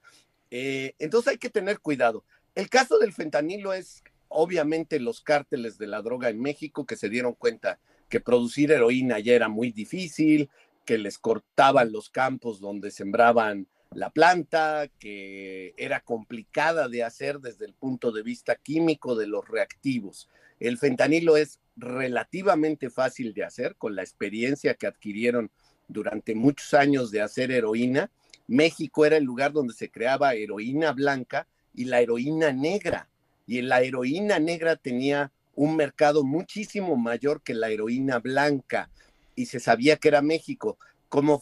Eh, 0.50 0.96
entonces 0.98 1.32
hay 1.34 1.38
que 1.38 1.50
tener 1.50 1.82
cuidado. 1.82 2.24
El 2.56 2.70
caso 2.70 2.98
del 2.98 3.12
fentanilo 3.12 3.74
es 3.74 4.02
obviamente 4.30 5.02
los 5.02 5.20
cárteles 5.20 5.78
de 5.78 5.88
la 5.88 6.02
droga 6.02 6.30
en 6.30 6.40
México 6.40 6.86
que 6.86 6.96
se 6.96 7.10
dieron 7.10 7.34
cuenta 7.34 7.80
que 8.08 8.22
producir 8.22 8.72
heroína 8.72 9.20
ya 9.20 9.34
era 9.34 9.50
muy 9.50 9.74
difícil, 9.74 10.50
que 10.86 10.98
les 10.98 11.20
cortaban 11.20 11.92
los 11.92 12.10
campos 12.10 12.62
donde 12.62 12.92
sembraban 12.92 13.68
la 13.96 14.10
planta, 14.10 14.90
que 15.00 15.74
era 15.78 16.02
complicada 16.02 16.90
de 16.90 17.04
hacer 17.04 17.40
desde 17.40 17.66
el 17.66 17.74
punto 17.74 18.12
de 18.12 18.24
vista 18.24 18.56
químico 18.56 19.16
de 19.16 19.26
los 19.26 19.48
reactivos. 19.48 20.30
El 20.60 20.78
fentanilo 20.78 21.38
es 21.38 21.62
relativamente 21.78 22.90
fácil 22.90 23.34
de 23.34 23.46
hacer 23.46 23.78
con 23.78 23.96
la 23.96 24.04
experiencia 24.04 24.74
que 24.74 24.88
adquirieron 24.88 25.50
durante 25.88 26.36
muchos 26.36 26.74
años 26.74 27.10
de 27.10 27.22
hacer 27.22 27.52
heroína. 27.52 28.12
México 28.48 29.06
era 29.06 29.16
el 29.16 29.24
lugar 29.24 29.54
donde 29.54 29.74
se 29.74 29.90
creaba 29.90 30.34
heroína 30.34 30.92
blanca 30.92 31.48
y 31.74 31.86
la 31.86 32.02
heroína 32.02 32.52
negra. 32.52 33.08
Y 33.48 33.62
la 33.62 33.82
heroína 33.82 34.40
negra 34.40 34.76
tenía 34.76 35.32
un 35.56 35.78
mercado 35.78 36.26
muchísimo 36.26 36.98
mayor 36.98 37.42
que 37.44 37.54
la 37.54 37.70
heroína 37.70 38.20
blanca 38.20 38.90
y 39.36 39.46
se 39.46 39.62
sabía 39.62 39.96
que 39.96 40.10
era 40.10 40.22
México, 40.22 40.78
como 41.08 41.42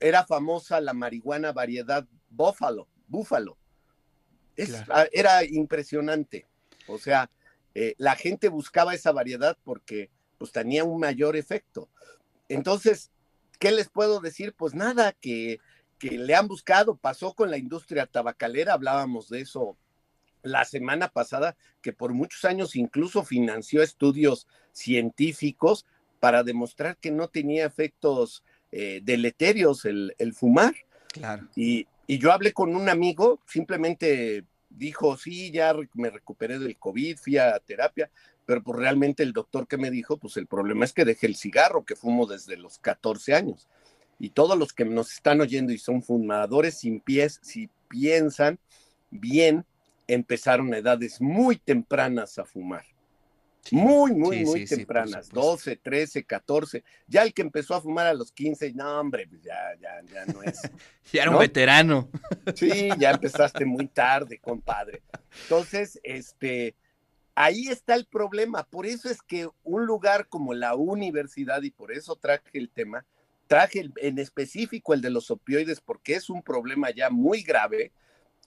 era 0.00 0.24
famosa 0.24 0.80
la 0.80 0.94
marihuana 0.94 1.52
variedad 1.52 2.06
búfalo, 2.30 2.88
búfalo. 3.06 3.56
Era 5.12 5.44
impresionante. 5.44 6.46
O 6.86 6.98
sea, 6.98 7.30
eh, 7.74 7.94
la 7.98 8.16
gente 8.16 8.48
buscaba 8.48 8.94
esa 8.94 9.12
variedad 9.12 9.56
porque 9.64 10.10
pues 10.38 10.52
tenía 10.52 10.84
un 10.84 10.98
mayor 10.98 11.36
efecto. 11.36 11.88
Entonces, 12.48 13.10
¿qué 13.58 13.70
les 13.70 13.88
puedo 13.88 14.20
decir? 14.20 14.54
Pues 14.54 14.74
nada, 14.74 15.12
que, 15.12 15.60
que 15.98 16.12
le 16.12 16.34
han 16.34 16.48
buscado, 16.48 16.96
pasó 16.96 17.34
con 17.34 17.50
la 17.50 17.58
industria 17.58 18.06
tabacalera, 18.06 18.72
hablábamos 18.72 19.28
de 19.28 19.42
eso 19.42 19.76
la 20.42 20.64
semana 20.64 21.08
pasada, 21.08 21.56
que 21.82 21.92
por 21.92 22.14
muchos 22.14 22.44
años 22.44 22.74
incluso 22.74 23.22
financió 23.22 23.82
estudios 23.82 24.46
científicos 24.72 25.86
para 26.18 26.42
demostrar 26.42 26.96
que 26.96 27.10
no 27.10 27.28
tenía 27.28 27.66
efectos 27.66 28.42
eh, 28.72 29.00
deleterios 29.02 29.84
el, 29.84 30.34
fumar. 30.34 30.74
Claro. 31.12 31.48
Y, 31.56 31.86
yo 32.08 32.32
hablé 32.32 32.52
con 32.52 32.74
un 32.74 32.88
amigo, 32.88 33.38
simplemente 33.46 34.44
dijo, 34.68 35.16
sí, 35.16 35.52
ya 35.52 35.72
me 35.94 36.10
recuperé 36.10 36.58
del 36.58 36.76
COVID, 36.76 37.16
fui 37.16 37.38
a 37.38 37.56
terapia, 37.60 38.10
pero 38.44 38.64
pues 38.64 38.80
realmente 38.80 39.22
el 39.22 39.32
doctor 39.32 39.68
que 39.68 39.76
me 39.76 39.92
dijo, 39.92 40.16
pues 40.16 40.36
el 40.36 40.48
problema 40.48 40.84
es 40.84 40.92
que 40.92 41.04
dejé 41.04 41.28
el 41.28 41.36
cigarro 41.36 41.84
que 41.84 41.94
fumo 41.94 42.26
desde 42.26 42.56
los 42.56 42.80
14 42.80 43.34
años. 43.34 43.68
Y 44.18 44.30
todos 44.30 44.58
los 44.58 44.72
que 44.72 44.84
nos 44.84 45.12
están 45.12 45.40
oyendo 45.40 45.72
y 45.72 45.78
son 45.78 46.02
fumadores 46.02 46.78
sin 46.78 46.98
pies, 46.98 47.38
si 47.42 47.70
piensan 47.88 48.58
bien, 49.10 49.64
empezaron 50.08 50.74
a 50.74 50.78
edades 50.78 51.20
muy 51.20 51.58
tempranas 51.58 52.40
a 52.40 52.44
fumar 52.44 52.84
muy, 53.70 54.12
muy, 54.12 54.44
muy 54.44 54.64
tempranas, 54.64 55.30
12, 55.30 55.76
13, 55.76 56.24
14. 56.24 56.82
Ya 57.06 57.22
el 57.22 57.32
que 57.32 57.42
empezó 57.42 57.74
a 57.74 57.80
fumar 57.80 58.06
a 58.06 58.14
los 58.14 58.32
15, 58.32 58.72
no, 58.72 59.00
hombre, 59.00 59.26
pues 59.28 59.42
ya, 59.42 59.56
ya, 59.80 60.00
ya 60.12 60.26
no 60.32 60.42
es. 60.42 60.60
ya 61.12 61.22
era 61.22 61.30
un 61.30 61.38
veterano. 61.38 62.08
sí, 62.54 62.88
ya 62.98 63.12
empezaste 63.12 63.64
muy 63.64 63.86
tarde, 63.86 64.38
compadre. 64.38 65.02
Entonces, 65.42 66.00
este, 66.02 66.74
ahí 67.34 67.68
está 67.68 67.94
el 67.94 68.06
problema. 68.06 68.64
Por 68.64 68.86
eso 68.86 69.08
es 69.08 69.22
que 69.22 69.48
un 69.62 69.86
lugar 69.86 70.26
como 70.28 70.54
la 70.54 70.74
universidad, 70.74 71.62
y 71.62 71.70
por 71.70 71.92
eso 71.92 72.16
traje 72.16 72.50
el 72.54 72.70
tema, 72.70 73.06
traje 73.46 73.90
en 73.96 74.18
específico 74.18 74.94
el 74.94 75.00
de 75.00 75.10
los 75.10 75.30
opioides, 75.30 75.80
porque 75.80 76.14
es 76.14 76.30
un 76.30 76.42
problema 76.42 76.90
ya 76.90 77.10
muy 77.10 77.42
grave 77.42 77.92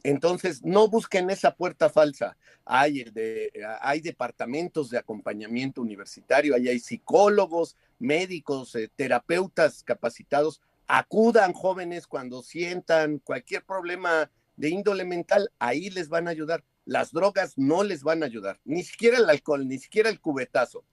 entonces, 0.03 0.63
no 0.63 0.89
busquen 0.89 1.29
esa 1.29 1.55
puerta 1.55 1.89
falsa. 1.89 2.37
Hay, 2.65 3.05
de, 3.05 3.51
hay 3.81 4.01
departamentos 4.01 4.89
de 4.89 4.97
acompañamiento 4.97 5.81
universitario, 5.81 6.55
ahí 6.55 6.67
hay 6.67 6.79
psicólogos, 6.79 7.77
médicos, 7.99 8.75
eh, 8.75 8.91
terapeutas 8.95 9.81
capacitados. 9.83 10.61
Acudan 10.87 11.53
jóvenes 11.53 12.05
cuando 12.05 12.43
sientan 12.43 13.19
cualquier 13.19 13.63
problema 13.63 14.29
de 14.57 14.69
índole 14.69 15.05
mental, 15.05 15.49
ahí 15.57 15.89
les 15.89 16.09
van 16.09 16.27
a 16.27 16.31
ayudar. 16.31 16.63
Las 16.85 17.11
drogas 17.11 17.57
no 17.57 17.83
les 17.83 18.03
van 18.03 18.23
a 18.23 18.25
ayudar, 18.25 18.59
ni 18.65 18.83
siquiera 18.83 19.17
el 19.17 19.29
alcohol, 19.29 19.67
ni 19.67 19.79
siquiera 19.79 20.09
el 20.09 20.19
cubetazo. 20.19 20.83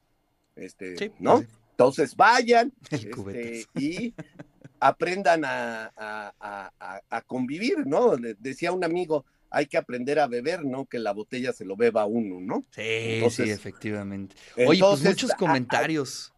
Este, 0.55 1.13
¿no? 1.19 1.45
Entonces 1.73 2.15
vayan 2.15 2.73
este, 2.91 3.67
y 3.75 4.15
aprendan 4.81 5.43
a, 5.45 6.33
convivir, 7.27 7.87
¿no? 7.87 8.17
Decía 8.39 8.73
un 8.73 8.83
amigo, 8.83 9.25
hay 9.51 9.67
que 9.67 9.77
aprender 9.77 10.19
a 10.19 10.27
beber, 10.27 10.65
¿no? 10.65 10.87
Que 10.87 10.99
la 10.99 11.13
botella 11.13 11.53
se 11.53 11.65
lo 11.65 11.77
beba 11.77 12.07
uno, 12.07 12.41
¿no? 12.41 12.65
Sí, 12.71 13.23
sí, 13.31 13.51
efectivamente. 13.51 14.35
Oye, 14.67 14.81
pues 14.81 15.03
muchos 15.03 15.33
comentarios. 15.35 16.33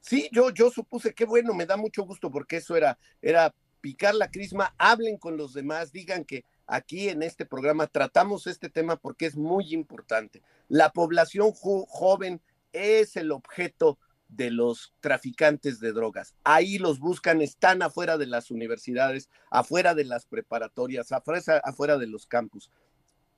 sí, 0.00 0.28
yo, 0.32 0.50
yo 0.50 0.70
supuse, 0.70 1.12
qué 1.12 1.24
bueno, 1.24 1.52
me 1.52 1.66
da 1.66 1.76
mucho 1.76 2.04
gusto 2.04 2.30
porque 2.30 2.58
eso 2.58 2.76
era, 2.76 2.98
era 3.20 3.52
picar 3.80 4.14
la 4.14 4.30
crisma, 4.30 4.74
hablen 4.78 5.18
con 5.18 5.36
los 5.36 5.52
demás, 5.52 5.92
digan 5.92 6.24
que 6.24 6.44
aquí 6.66 7.08
en 7.08 7.22
este 7.22 7.44
programa 7.46 7.86
tratamos 7.86 8.46
este 8.46 8.68
tema 8.68 8.96
porque 8.96 9.26
es 9.26 9.36
muy 9.36 9.74
importante. 9.74 10.42
La 10.68 10.90
población 10.90 11.52
joven 11.52 12.40
es 12.72 13.16
el 13.16 13.32
objeto 13.32 13.98
de 14.28 14.50
los 14.50 14.94
traficantes 15.00 15.80
de 15.80 15.92
drogas. 15.92 16.34
Ahí 16.44 16.78
los 16.78 16.98
buscan, 17.00 17.40
están 17.40 17.82
afuera 17.82 18.18
de 18.18 18.26
las 18.26 18.50
universidades, 18.50 19.28
afuera 19.50 19.94
de 19.94 20.04
las 20.04 20.26
preparatorias, 20.26 21.12
afuera, 21.12 21.60
afuera 21.64 21.98
de 21.98 22.06
los 22.06 22.26
campus. 22.26 22.70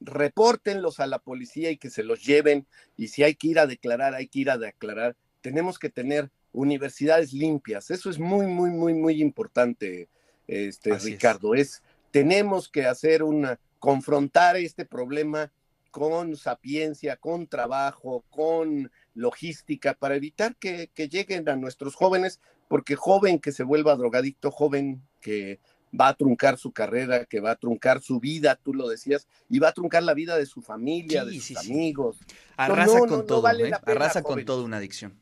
Repórtenlos 0.01 0.99
a 1.01 1.07
la 1.07 1.19
policía 1.19 1.71
y 1.71 1.77
que 1.77 1.91
se 1.91 2.03
los 2.03 2.25
lleven. 2.25 2.67
Y 2.97 3.09
si 3.09 3.23
hay 3.23 3.35
que 3.35 3.49
ir 3.49 3.59
a 3.59 3.67
declarar, 3.67 4.15
hay 4.15 4.29
que 4.29 4.41
ir 4.41 4.51
a 4.51 4.59
declarar. 4.59 5.17
Tenemos 5.41 5.79
que 5.79 5.91
tener 5.91 6.31
universidades 6.53 7.33
limpias. 7.33 7.91
Eso 7.91 8.11
es 8.11 8.19
muy, 8.19 8.47
muy, 8.47 8.71
muy, 8.71 8.95
muy 8.95 9.23
importante, 9.23 10.09
este, 10.47 10.99
Ricardo. 10.99 11.55
Es. 11.55 11.83
tenemos 12.11 12.69
que 12.69 12.87
hacer 12.87 13.23
una, 13.23 13.61
confrontar 13.79 14.57
este 14.57 14.85
problema 14.85 15.53
con 15.91 16.37
sapiencia, 16.37 17.17
con 17.17 17.47
trabajo, 17.47 18.25
con 18.31 18.91
logística 19.15 19.95
para 19.95 20.17
evitar 20.17 20.57
que, 20.57 20.91
lleguen 20.95 21.49
a 21.49 21.57
nuestros 21.57 21.95
jóvenes, 21.95 22.41
porque 22.69 22.97
joven 22.97 23.39
que 23.39 23.53
se 23.53 23.65
vuelva 23.65 23.97
drogadicto, 23.97 24.51
joven 24.51 25.03
que 25.21 25.61
va 25.99 26.09
a 26.09 26.15
truncar 26.15 26.57
su 26.57 26.73
carrera, 26.73 27.25
que 27.25 27.41
va 27.41 27.53
a 27.53 27.57
truncar 27.57 28.01
su 28.01 28.21
vida, 28.21 28.57
tú 28.57 28.75
lo 28.75 28.89
decías, 28.89 29.27
y 29.49 29.59
va 29.59 29.69
a 29.69 29.73
truncar 29.73 30.03
la 30.05 30.15
vida 30.15 30.37
de 30.37 30.47
su 30.47 30.63
familia, 30.63 31.25
de 31.25 31.41
sus 31.41 31.57
amigos. 31.57 32.19
Arrasa 32.57 33.01
con 33.01 33.27
todo, 33.27 33.49
¿eh? 33.51 33.73
arrasa 33.85 34.23
con 34.23 34.45
todo 34.45 34.65
una 34.65 34.77
adicción. 34.77 35.19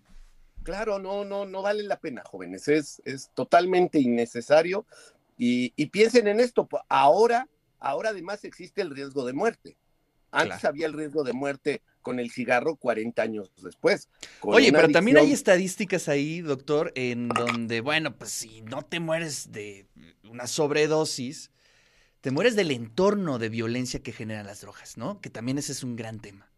Claro, 0.63 0.99
no, 0.99 1.25
no, 1.25 1.47
no 1.47 1.63
vale 1.63 1.83
la 1.85 1.99
pena, 1.99 2.23
jóvenes, 2.25 2.69
es, 2.69 3.01
es 3.07 3.31
totalmente 3.35 3.99
innecesario. 3.99 4.85
Y, 5.39 5.73
y 5.77 5.87
piensen 5.87 6.27
en 6.27 6.41
esto, 6.41 6.69
ahora 6.89 7.49
ahora 7.81 8.11
además 8.11 8.45
existe 8.45 8.83
el 8.83 8.91
riesgo 8.91 9.25
de 9.25 9.33
muerte. 9.33 9.77
Antes 10.31 10.65
había 10.65 10.87
el 10.87 10.93
riesgo 10.93 11.25
de 11.25 11.33
muerte 11.33 11.83
con 12.09 12.21
el 12.21 12.31
cigarro 12.31 12.77
40 12.77 13.21
años 13.21 13.53
después. 13.63 14.09
Oye, 14.41 14.73
pero 14.73 14.89
también 14.89 15.19
hay 15.19 15.31
estadísticas 15.31 16.09
ahí, 16.09 16.41
doctor, 16.41 16.91
en 16.95 17.29
donde, 17.29 17.83
bueno, 17.83 18.17
pues 18.17 18.31
si 18.31 18.63
no 18.63 18.81
te 18.81 18.99
mueres 18.99 19.53
de 19.53 19.87
una 20.25 20.47
sobredosis, 20.47 21.51
te 22.23 22.31
mueres 22.31 22.57
del 22.57 22.71
entorno 22.71 23.39
de 23.39 23.51
violencia 23.51 24.03
que 24.03 24.13
generan 24.13 24.47
las 24.47 24.63
drogas, 24.63 24.97
¿no? 24.97 25.21
Que 25.21 25.29
también 25.29 25.59
ese 25.59 25.73
es 25.73 25.85
un 25.85 25.97
gran 25.97 26.19
tema. 26.19 26.51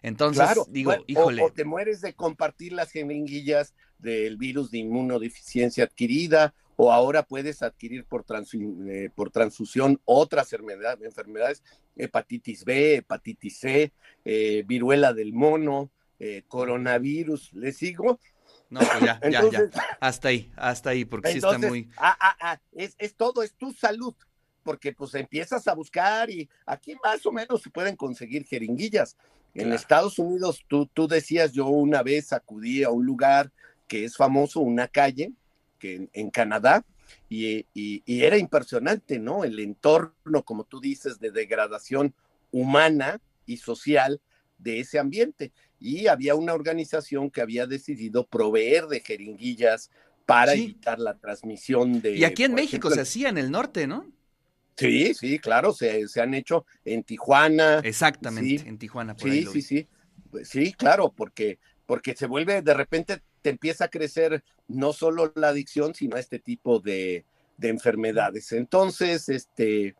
Entonces, 0.00 0.48
digo, 0.70 0.94
híjole. 1.06 1.42
O, 1.42 1.52
te 1.52 1.66
mueres 1.66 2.00
de 2.00 2.14
compartir 2.14 2.72
las 2.72 2.90
jeringuillas 2.90 3.74
del 3.98 4.38
virus 4.38 4.70
de 4.70 4.78
inmunodeficiencia 4.78 5.84
adquirida, 5.84 6.54
o 6.76 6.92
ahora 6.92 7.22
puedes 7.22 7.62
adquirir 7.62 8.04
por, 8.04 8.24
eh, 8.88 9.10
por 9.14 9.30
transfusión 9.30 10.00
otras 10.04 10.52
enfermedades, 10.52 11.62
hepatitis 11.96 12.64
B, 12.64 12.96
hepatitis 12.96 13.58
C, 13.58 13.92
eh, 14.24 14.64
viruela 14.66 15.12
del 15.12 15.32
mono, 15.32 15.90
eh, 16.18 16.42
coronavirus, 16.48 17.52
¿le 17.54 17.72
sigo? 17.72 18.18
No, 18.70 18.80
pues 18.80 19.00
ya, 19.00 19.20
ya, 19.30 19.50
ya. 19.50 19.70
Hasta 20.00 20.28
ahí, 20.28 20.52
hasta 20.56 20.90
ahí, 20.90 21.04
porque 21.04 21.32
sí 21.32 21.38
está 21.38 21.58
muy. 21.58 21.88
Ah, 21.96 22.16
ah, 22.20 22.36
ah, 22.40 22.60
es, 22.72 22.96
es 22.98 23.14
todo, 23.14 23.42
es 23.42 23.52
tu 23.54 23.72
salud, 23.72 24.14
porque 24.62 24.92
pues 24.92 25.14
empiezas 25.14 25.68
a 25.68 25.74
buscar 25.74 26.30
y 26.30 26.48
aquí 26.66 26.96
más 27.04 27.24
o 27.26 27.32
menos 27.32 27.62
se 27.62 27.70
pueden 27.70 27.94
conseguir 27.94 28.44
jeringuillas. 28.46 29.16
En 29.54 29.72
Estados 29.72 30.18
Unidos, 30.18 30.64
tú, 30.66 30.86
tú 30.92 31.06
decías, 31.06 31.52
yo 31.52 31.68
una 31.68 32.02
vez 32.02 32.32
acudí 32.32 32.82
a 32.82 32.90
un 32.90 33.06
lugar 33.06 33.52
que 33.86 34.04
es 34.04 34.16
famoso, 34.16 34.58
una 34.58 34.88
calle, 34.88 35.32
en, 35.80 36.30
Canadá, 36.30 36.84
y, 37.28 37.66
era 38.06 38.38
impresionante, 38.38 39.18
¿no? 39.18 39.44
El 39.44 39.58
entorno, 39.58 40.42
como 40.44 40.64
tú 40.64 40.80
dices, 40.80 41.18
de 41.20 41.30
degradación 41.30 42.14
humana 42.50 43.20
y 43.46 43.56
social 43.58 44.20
de 44.58 44.80
ese 44.80 44.98
ambiente. 44.98 45.52
Y 45.80 46.06
había 46.06 46.34
una 46.34 46.54
organización 46.54 47.30
que 47.30 47.42
había 47.42 47.66
decidido 47.66 48.26
proveer 48.26 48.86
de 48.86 49.00
jeringuillas 49.00 49.90
para 50.24 50.54
evitar 50.54 50.98
la 50.98 51.18
transmisión 51.18 52.00
de... 52.00 52.16
Y 52.16 52.24
aquí 52.24 52.44
en 52.44 52.54
México 52.54 52.90
se 52.90 53.02
hacía 53.02 53.28
en 53.28 53.38
el 53.38 53.50
norte, 53.50 53.86
¿no? 53.86 54.10
Sí, 54.76 55.14
sí, 55.14 55.38
claro, 55.38 55.72
se, 55.72 56.08
se 56.08 56.20
han 56.20 56.34
hecho 56.34 56.66
en 56.84 57.04
Tijuana. 57.04 57.80
Exactamente, 57.84 58.68
en 58.68 58.78
Tijuana. 58.78 59.14
Por 59.14 59.30
sí, 59.30 59.46
sí, 59.52 59.62
sí. 59.62 59.86
Pues 60.30 60.48
sí, 60.48 60.72
claro, 60.72 61.12
porque, 61.12 61.58
porque 61.86 62.16
se 62.16 62.26
vuelve 62.26 62.60
de 62.60 62.74
repente 62.74 63.22
te 63.44 63.50
empieza 63.50 63.84
a 63.84 63.88
crecer 63.88 64.42
no 64.68 64.94
solo 64.94 65.30
la 65.36 65.48
adicción, 65.48 65.94
sino 65.94 66.16
este 66.16 66.38
tipo 66.38 66.80
de, 66.80 67.26
enfermedades. 67.60 68.52
Entonces, 68.52 69.28
este, 69.28 69.94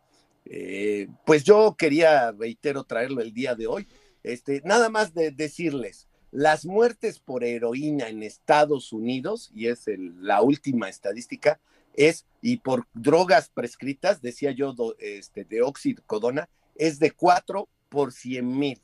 eh, 0.46 1.08
pues 1.26 1.44
yo 1.44 1.76
quería, 1.78 2.32
reitero, 2.32 2.84
traerlo 2.84 3.20
el 3.20 3.34
día 3.34 3.54
de 3.54 3.66
hoy. 3.66 3.86
Este, 4.22 4.62
nada 4.64 4.88
más 4.88 5.12
de 5.12 5.30
decirles, 5.30 6.08
las 6.30 6.64
muertes 6.64 7.20
por 7.20 7.44
heroína 7.44 8.08
en 8.08 8.22
Estados 8.22 8.94
Unidos, 8.94 9.50
y 9.54 9.66
es 9.66 9.84
la 10.18 10.40
última 10.40 10.88
estadística, 10.88 11.60
es, 11.92 12.24
y 12.40 12.56
por 12.56 12.88
drogas 12.94 13.50
prescritas, 13.50 14.22
decía 14.22 14.52
yo, 14.52 14.74
este, 14.98 15.44
de 15.44 15.60
oxicodona, 15.60 16.48
es 16.74 16.98
de 16.98 17.10
4 17.10 17.68
por 17.90 18.10
100 18.10 18.58
mil 18.58 18.82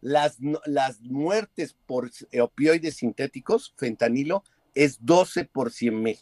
las, 0.00 0.38
las 0.64 1.00
muertes 1.02 1.76
por 1.86 2.10
opioides 2.40 2.96
sintéticos, 2.96 3.74
fentanilo, 3.76 4.44
es 4.74 4.98
12 5.04 5.44
por 5.46 5.72
100 5.72 6.02
mil. 6.02 6.18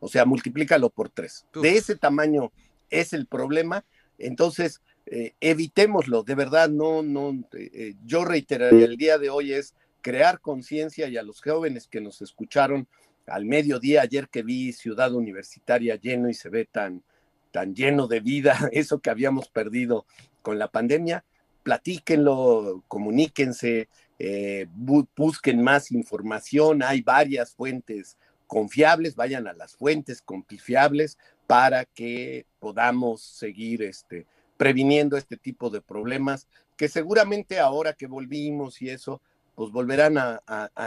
O 0.00 0.08
sea, 0.08 0.24
multiplícalo 0.24 0.90
por 0.90 1.10
tres. 1.10 1.46
De 1.54 1.76
ese 1.76 1.96
tamaño 1.96 2.52
es 2.88 3.12
el 3.12 3.26
problema. 3.26 3.84
Entonces, 4.18 4.80
eh, 5.06 5.34
evitémoslo. 5.40 6.22
De 6.22 6.34
verdad, 6.34 6.70
no, 6.70 7.02
no. 7.02 7.30
Eh, 7.52 7.70
eh, 7.72 7.94
yo 8.04 8.24
reiteraría, 8.24 8.86
el 8.86 8.96
día 8.96 9.18
de 9.18 9.28
hoy 9.28 9.52
es 9.52 9.74
crear 10.00 10.40
conciencia 10.40 11.08
y 11.08 11.16
a 11.16 11.22
los 11.22 11.42
jóvenes 11.42 11.86
que 11.86 12.00
nos 12.00 12.22
escucharon 12.22 12.88
al 13.26 13.44
mediodía 13.44 14.02
ayer 14.02 14.28
que 14.28 14.42
vi 14.42 14.72
Ciudad 14.72 15.14
Universitaria 15.14 15.96
lleno 15.96 16.28
y 16.28 16.34
se 16.34 16.48
ve 16.48 16.64
tan, 16.64 17.02
tan 17.50 17.74
lleno 17.74 18.06
de 18.06 18.20
vida, 18.20 18.56
eso 18.72 19.00
que 19.00 19.10
habíamos 19.10 19.48
perdido 19.48 20.06
con 20.42 20.58
la 20.58 20.68
pandemia, 20.68 21.24
platíquenlo, 21.62 22.82
comuníquense, 22.88 23.88
eh, 24.18 24.66
busquen 24.70 25.62
más 25.62 25.92
información, 25.92 26.82
hay 26.82 27.00
varias 27.02 27.52
fuentes 27.54 28.16
confiables, 28.46 29.14
vayan 29.14 29.46
a 29.46 29.52
las 29.52 29.76
fuentes 29.76 30.22
confiables 30.22 31.18
para 31.46 31.84
que 31.84 32.46
podamos 32.58 33.22
seguir 33.22 33.82
este, 33.82 34.26
previniendo 34.56 35.16
este 35.16 35.36
tipo 35.36 35.70
de 35.70 35.80
problemas 35.80 36.46
que 36.76 36.88
seguramente 36.88 37.58
ahora 37.58 37.92
que 37.92 38.06
volvimos 38.06 38.80
y 38.82 38.90
eso, 38.90 39.20
pues 39.54 39.70
volverán 39.70 40.16
a, 40.16 40.40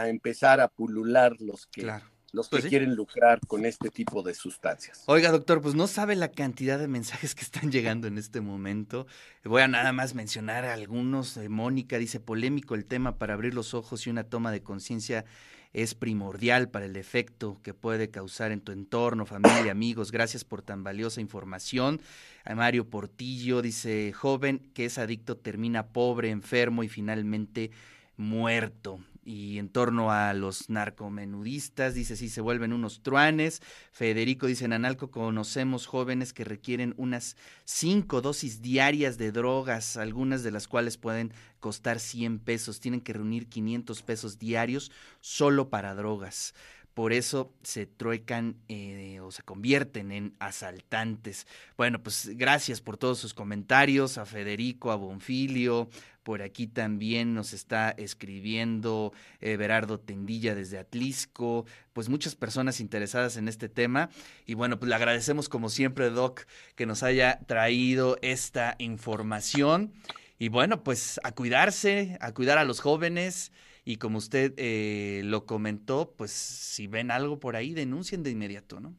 empezar 0.08 0.60
a 0.60 0.68
pulular 0.68 1.40
los 1.40 1.66
que 1.66 1.88
los 2.34 2.48
que 2.48 2.56
pues 2.58 2.66
quieren 2.66 2.96
lucrar 2.96 3.38
con 3.46 3.64
este 3.64 3.90
tipo 3.90 4.22
de 4.22 4.34
sustancias. 4.34 5.04
Oiga, 5.06 5.30
doctor, 5.30 5.62
pues 5.62 5.76
no 5.76 5.86
sabe 5.86 6.16
la 6.16 6.32
cantidad 6.32 6.80
de 6.80 6.88
mensajes 6.88 7.34
que 7.34 7.42
están 7.42 7.70
llegando 7.70 8.08
en 8.08 8.18
este 8.18 8.40
momento. 8.40 9.06
Voy 9.44 9.62
a 9.62 9.68
nada 9.68 9.92
más 9.92 10.14
mencionar 10.14 10.64
algunos. 10.64 11.36
Eh, 11.36 11.48
Mónica 11.48 11.96
dice, 11.96 12.18
polémico 12.18 12.74
el 12.74 12.86
tema 12.86 13.18
para 13.18 13.34
abrir 13.34 13.54
los 13.54 13.72
ojos 13.72 14.06
y 14.06 14.10
una 14.10 14.24
toma 14.24 14.50
de 14.50 14.64
conciencia 14.64 15.24
es 15.72 15.94
primordial 15.94 16.68
para 16.70 16.86
el 16.86 16.96
efecto 16.96 17.60
que 17.62 17.72
puede 17.72 18.10
causar 18.10 18.50
en 18.50 18.60
tu 18.60 18.72
entorno, 18.72 19.26
familia, 19.26 19.70
amigos. 19.70 20.10
Gracias 20.10 20.44
por 20.44 20.62
tan 20.62 20.82
valiosa 20.82 21.20
información. 21.20 22.00
A 22.44 22.56
Mario 22.56 22.90
Portillo 22.90 23.62
dice, 23.62 24.12
joven 24.12 24.58
que 24.74 24.86
es 24.86 24.98
adicto 24.98 25.36
termina 25.36 25.86
pobre, 25.86 26.30
enfermo 26.30 26.82
y 26.82 26.88
finalmente 26.88 27.70
muerto 28.16 28.98
y 29.24 29.58
en 29.58 29.68
torno 29.68 30.12
a 30.12 30.34
los 30.34 30.68
narcomenudistas, 30.70 31.94
dice 31.94 32.16
si 32.16 32.28
se 32.28 32.40
vuelven 32.40 32.72
unos 32.72 33.02
truanes. 33.02 33.62
Federico 33.92 34.46
dice, 34.46 34.66
en 34.66 34.72
Analco 34.72 35.10
conocemos 35.10 35.86
jóvenes 35.86 36.32
que 36.32 36.44
requieren 36.44 36.94
unas 36.96 37.36
cinco 37.64 38.20
dosis 38.20 38.62
diarias 38.62 39.18
de 39.18 39.32
drogas, 39.32 39.96
algunas 39.96 40.42
de 40.42 40.50
las 40.50 40.68
cuales 40.68 40.98
pueden 40.98 41.32
costar 41.60 41.98
100 41.98 42.40
pesos, 42.40 42.80
tienen 42.80 43.00
que 43.00 43.14
reunir 43.14 43.48
500 43.48 44.02
pesos 44.02 44.38
diarios 44.38 44.92
solo 45.20 45.70
para 45.70 45.94
drogas 45.94 46.54
por 46.94 47.12
eso 47.12 47.52
se 47.62 47.86
truecan 47.86 48.56
eh, 48.68 49.20
o 49.20 49.30
se 49.30 49.42
convierten 49.42 50.12
en 50.12 50.34
asaltantes. 50.38 51.46
Bueno, 51.76 52.02
pues 52.02 52.30
gracias 52.34 52.80
por 52.80 52.96
todos 52.96 53.18
sus 53.18 53.34
comentarios, 53.34 54.16
a 54.16 54.24
Federico, 54.24 54.92
a 54.92 54.96
Bonfilio, 54.96 55.88
por 56.24 56.40
aquí 56.40 56.66
también 56.66 57.34
nos 57.34 57.52
está 57.52 57.90
escribiendo 57.90 59.12
eh, 59.40 59.56
Berardo 59.58 60.00
Tendilla 60.00 60.54
desde 60.54 60.78
Atlisco, 60.78 61.66
pues 61.92 62.08
muchas 62.08 62.34
personas 62.34 62.80
interesadas 62.80 63.36
en 63.36 63.46
este 63.46 63.68
tema. 63.68 64.08
Y 64.46 64.54
bueno, 64.54 64.78
pues 64.78 64.88
le 64.88 64.94
agradecemos 64.94 65.50
como 65.50 65.68
siempre, 65.68 66.08
Doc, 66.08 66.46
que 66.76 66.86
nos 66.86 67.02
haya 67.02 67.40
traído 67.46 68.16
esta 68.22 68.74
información. 68.78 69.92
Y 70.38 70.48
bueno, 70.48 70.82
pues 70.82 71.20
a 71.24 71.32
cuidarse, 71.32 72.16
a 72.20 72.32
cuidar 72.32 72.56
a 72.56 72.64
los 72.64 72.80
jóvenes. 72.80 73.52
Y 73.84 73.96
como 73.96 74.18
usted 74.18 74.54
eh, 74.56 75.22
lo 75.24 75.44
comentó, 75.44 76.14
pues 76.16 76.30
si 76.30 76.86
ven 76.86 77.10
algo 77.10 77.38
por 77.38 77.54
ahí, 77.54 77.74
denuncien 77.74 78.22
de 78.22 78.30
inmediato, 78.30 78.80
¿no? 78.80 78.94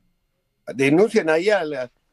Denuncien 0.74 1.30
ahí 1.30 1.50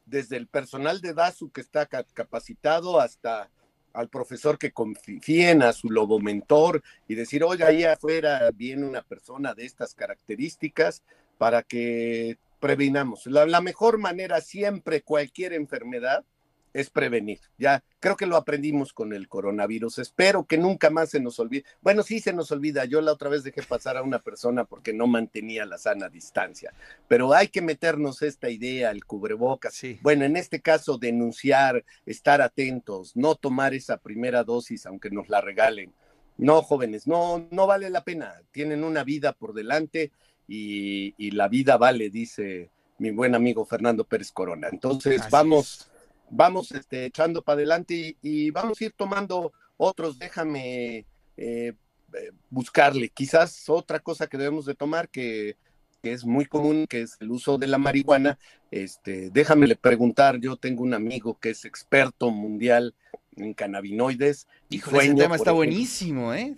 desde 0.05 0.37
el 0.37 0.47
personal 0.47 1.01
de 1.01 1.13
DASU 1.13 1.51
que 1.51 1.61
está 1.61 1.85
capacitado 1.85 2.99
hasta 2.99 3.49
al 3.93 4.09
profesor 4.09 4.57
que 4.57 4.71
confíen, 4.71 5.61
a 5.61 5.71
su 5.71 5.89
lobo 5.89 6.19
mentor 6.19 6.83
y 7.07 7.15
decir, 7.15 7.43
oiga, 7.43 7.67
ahí 7.67 7.83
afuera 7.83 8.49
viene 8.51 8.87
una 8.87 9.03
persona 9.03 9.53
de 9.53 9.65
estas 9.65 9.93
características 9.93 11.03
para 11.37 11.61
que 11.61 12.37
previnamos. 12.59 13.27
la 13.27 13.61
mejor 13.61 13.99
manera 13.99 14.41
siempre, 14.41 15.03
cualquier 15.03 15.53
enfermedad, 15.53 16.25
es 16.73 16.89
prevenir. 16.89 17.39
Ya 17.57 17.83
creo 17.99 18.15
que 18.15 18.25
lo 18.25 18.35
aprendimos 18.35 18.93
con 18.93 19.13
el 19.13 19.27
coronavirus. 19.27 19.99
Espero 19.99 20.45
que 20.45 20.57
nunca 20.57 20.89
más 20.89 21.09
se 21.09 21.19
nos 21.19 21.39
olvide. 21.39 21.65
Bueno, 21.81 22.03
sí 22.03 22.19
se 22.19 22.33
nos 22.33 22.51
olvida. 22.51 22.85
Yo 22.85 23.01
la 23.01 23.13
otra 23.13 23.29
vez 23.29 23.43
dejé 23.43 23.61
pasar 23.63 23.97
a 23.97 24.01
una 24.01 24.19
persona 24.19 24.65
porque 24.65 24.93
no 24.93 25.07
mantenía 25.07 25.65
la 25.65 25.77
sana 25.77 26.09
distancia. 26.09 26.73
Pero 27.07 27.33
hay 27.33 27.47
que 27.47 27.61
meternos 27.61 28.21
esta 28.21 28.49
idea, 28.49 28.91
el 28.91 29.05
cubrebocas. 29.05 29.73
Sí. 29.73 29.99
Bueno, 30.01 30.25
en 30.25 30.35
este 30.35 30.61
caso, 30.61 30.97
denunciar, 30.97 31.83
estar 32.05 32.41
atentos, 32.41 33.15
no 33.15 33.35
tomar 33.35 33.73
esa 33.73 33.97
primera 33.97 34.43
dosis 34.43 34.85
aunque 34.85 35.09
nos 35.09 35.29
la 35.29 35.41
regalen. 35.41 35.93
No, 36.37 36.61
jóvenes, 36.63 37.07
no, 37.07 37.47
no 37.51 37.67
vale 37.67 37.89
la 37.89 38.03
pena. 38.03 38.41
Tienen 38.51 38.83
una 38.83 39.03
vida 39.03 39.33
por 39.33 39.53
delante 39.53 40.11
y, 40.47 41.31
la 41.31 41.47
vida 41.47 41.77
vale, 41.77 42.09
dice 42.09 42.69
mi 42.97 43.11
buen 43.11 43.35
amigo 43.35 43.65
Fernando 43.65 44.03
Pérez 44.03 44.31
Corona. 44.31 44.67
Entonces, 44.71 45.21
vamos 45.29 45.89
vamos 46.35 46.71
este, 46.71 47.05
echando 47.05 47.41
para 47.41 47.57
adelante 47.57 48.17
y, 48.21 48.51
vamos 48.51 48.79
a 48.81 48.85
ir 48.85 48.93
tomando 48.95 49.53
otros. 49.77 50.19
Déjame 50.19 51.05
eh, 51.37 51.73
eh, 52.13 52.31
buscarle. 52.49 53.09
Quizás 53.09 53.69
otra 53.69 53.99
cosa 53.99 54.27
que 54.27 54.37
debemos 54.37 54.65
de 54.65 54.75
tomar 54.75 55.09
que 55.09 55.57
que 56.03 56.11
es 56.11 56.25
muy 56.25 56.45
común, 56.45 56.85
que 56.85 57.03
es 57.03 57.15
el 57.21 57.31
uso 57.31 57.57
de 57.57 57.65
la 57.65 57.77
marihuana. 57.77 58.37
Este, 58.71 59.29
déjame 59.31 59.73
preguntar, 59.77 60.37
yo 60.37 60.57
tengo 60.57 60.83
un 60.83 60.93
amigo 60.93 61.39
que 61.39 61.51
es 61.51 61.63
experto 61.63 62.29
mundial 62.29 62.93
en 63.37 63.53
cannabinoides. 63.53 64.47
Híjole, 64.69 65.05
ese 65.05 65.15
tema 65.15 65.37
está 65.37 65.53
buenísimo, 65.53 66.33
¿eh? 66.33 66.55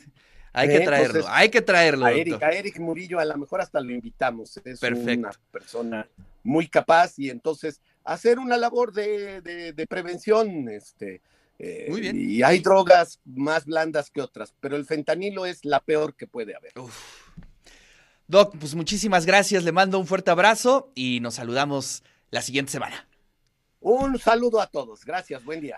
Hay 0.51 0.69
que 0.69 0.79
traerlo, 0.79 1.25
hay 1.27 1.49
que 1.49 1.61
traerlo. 1.61 2.05
A 2.07 2.13
Eric, 2.13 2.41
a 2.41 2.49
Eric, 2.53 2.79
Murillo, 2.79 3.19
a 3.19 3.25
lo 3.25 3.37
mejor 3.37 3.61
hasta 3.61 3.79
lo 3.79 3.91
invitamos. 3.91 4.57
Es 4.63 4.81
una 4.81 5.31
persona 5.51 6.07
muy 6.41 6.67
capaz 6.67 7.19
y 7.19 7.29
entonces 7.29 7.81
hacer 8.05 8.39
una 8.39 8.57
labor 8.57 8.93
de, 8.93 9.85
prevención. 9.89 10.69
Este, 10.69 11.21
eh, 11.59 11.87
muy 11.89 12.01
bien. 12.01 12.17
Y 12.17 12.43
hay 12.43 12.59
drogas 12.59 13.19
más 13.25 13.65
blandas 13.65 14.09
que 14.09 14.21
otras, 14.21 14.53
pero 14.59 14.77
el 14.77 14.85
fentanilo 14.85 15.45
es 15.45 15.65
la 15.65 15.81
peor 15.81 16.15
que 16.15 16.27
puede 16.27 16.55
haber. 16.55 16.71
Doc, 18.27 18.55
pues 18.59 18.73
muchísimas 18.73 19.25
gracias, 19.25 19.63
le 19.63 19.71
mando 19.71 19.99
un 19.99 20.07
fuerte 20.07 20.31
abrazo 20.31 20.91
y 20.95 21.19
nos 21.19 21.35
saludamos 21.35 22.03
la 22.31 22.41
siguiente 22.41 22.71
semana. 22.71 23.07
Un 23.81 24.17
saludo 24.17 24.61
a 24.61 24.67
todos, 24.67 25.05
gracias, 25.05 25.43
buen 25.43 25.61
día. 25.61 25.77